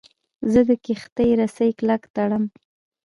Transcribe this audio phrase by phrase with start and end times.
[0.51, 2.43] زه د کښتۍ رسۍ کلکه تړم.